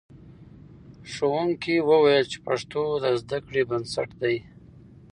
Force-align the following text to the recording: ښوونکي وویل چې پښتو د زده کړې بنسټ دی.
ښوونکي 1.11 1.75
وویل 1.89 2.23
چې 2.31 2.37
پښتو 2.47 2.83
د 3.03 3.05
زده 3.21 3.37
کړې 3.45 3.61
بنسټ 3.69 4.09
دی. 4.21 4.35